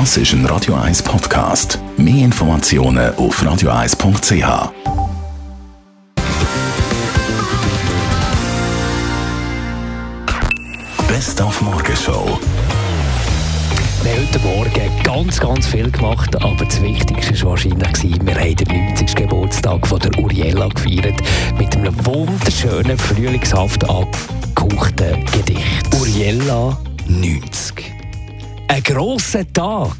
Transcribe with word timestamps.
Das 0.00 0.16
ist 0.16 0.32
ein 0.32 0.44
Radio 0.46 0.74
1 0.74 1.04
Podcast. 1.04 1.78
Mehr 1.96 2.24
Informationen 2.24 3.14
auf 3.14 3.40
radio1.ch. 3.40 4.72
Best 11.06 11.40
auf 11.40 11.62
Morgenshow. 11.62 12.40
Wir 14.02 14.12
haben 14.14 14.26
heute 14.26 14.38
Morgen 14.40 15.02
ganz, 15.04 15.38
ganz 15.38 15.68
viel 15.68 15.88
gemacht, 15.88 16.34
aber 16.42 16.64
das 16.64 16.82
Wichtigste 16.82 17.40
war 17.44 17.50
wahrscheinlich, 17.50 18.02
wir 18.02 18.34
haben 18.34 18.56
den 18.56 18.86
90. 18.88 19.14
Geburtstag 19.14 19.86
von 19.86 20.00
der 20.00 20.18
Uriella 20.18 20.66
gefeiert 20.70 21.22
mit 21.56 21.76
einem 21.76 21.94
wunderschönen, 22.04 22.98
frühlingshaft 22.98 23.88
abgehauchten 23.88 25.24
Gedicht. 25.26 25.94
Uriella 25.94 26.76
90. 27.06 27.93
Ein 28.74 28.82
grosser 28.82 29.44
Tag 29.52 29.94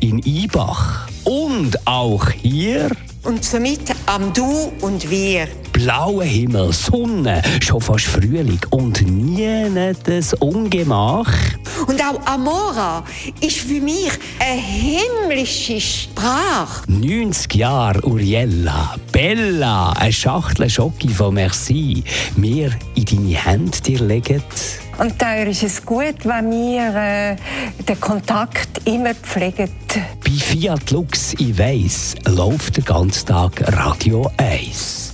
in 0.00 0.18
Ibach 0.18 1.06
und 1.22 1.86
auch 1.86 2.28
hier 2.28 2.90
und 3.22 3.44
somit 3.44 3.94
am 4.06 4.32
Du 4.32 4.72
und 4.80 5.08
Wir. 5.08 5.46
Blauer 5.72 6.24
Himmel, 6.24 6.72
Sonne, 6.72 7.40
schon 7.62 7.80
fast 7.80 8.06
Frühling 8.06 8.58
und 8.70 9.00
nie 9.02 9.70
das 10.02 10.34
Ungemach. 10.34 11.32
Und 11.86 12.02
auch 12.02 12.20
Amora 12.26 13.04
ist 13.40 13.58
für 13.58 13.80
mich 13.80 14.10
eine 14.38 14.60
himmlische 14.60 15.80
Sprache. 15.80 16.84
90 16.90 17.54
Jahre 17.54 18.00
Uriella, 18.02 18.96
Bella, 19.12 19.92
eine 19.92 20.12
Schachtel 20.12 20.68
Schocke 20.68 21.08
von 21.08 21.34
Merci, 21.34 22.02
mir 22.36 22.70
in 22.94 23.04
deine 23.04 23.44
Hände 23.44 23.80
dir 23.80 24.00
legen. 24.00 24.42
Und 24.98 25.20
daher 25.20 25.46
ist 25.46 25.62
es 25.62 25.84
gut, 25.84 26.24
wenn 26.24 26.50
wir 26.50 26.94
äh, 26.94 27.36
den 27.82 28.00
Kontakt 28.00 28.80
immer 28.86 29.14
pflegen. 29.14 29.70
Bei 30.24 30.30
Fiat 30.30 30.90
Lux, 30.90 31.34
ich 31.34 31.58
weiss, 31.58 32.14
läuft 32.26 32.78
den 32.78 32.84
ganzen 32.84 33.26
Tag 33.26 33.62
Radio 33.76 34.30
1. 34.38 35.05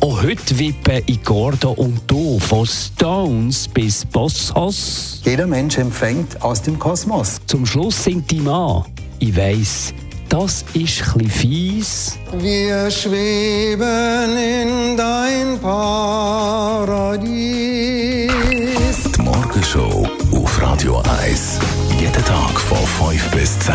Auch 0.00 0.22
heute 0.22 0.58
wippen 0.58 1.02
in 1.04 1.22
Gordo 1.22 1.72
und 1.72 2.00
Du 2.06 2.38
von 2.38 2.64
Stones 2.66 3.68
bis 3.68 4.06
Bossos. 4.06 5.20
Jeder 5.24 5.46
Mensch 5.46 5.76
empfängt 5.76 6.40
aus 6.40 6.62
dem 6.62 6.78
Kosmos. 6.78 7.38
Zum 7.46 7.66
Schluss 7.66 8.04
singt 8.04 8.30
die 8.30 8.40
Mann. 8.40 8.86
Ich 9.18 9.36
weiss, 9.36 9.92
das 10.30 10.64
ist 10.72 11.02
chli 11.02 11.28
fies. 11.28 12.18
Wir 12.32 12.90
schweben 12.90 14.38
in 14.38 14.96
dein 14.96 15.58
Paradies. 15.60 17.12
Die 19.14 19.20
Morgenshow 19.20 20.08
auf 20.32 20.62
Radio 20.62 21.02
1. 21.20 21.58
Jeden 22.00 22.24
Tag 22.24 22.58
von 22.58 22.78
5 23.10 23.30
bis 23.32 23.58
10. 23.58 23.74